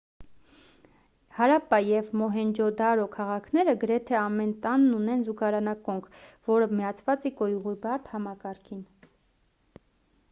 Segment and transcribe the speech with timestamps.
[1.39, 6.09] հարապպա և մոհենջո-դարո քաղաքները գրեթե ամեն տանն ունեն զուգարանակոնք
[6.51, 8.83] որը միացված է կոյուղու բարդ համակարգին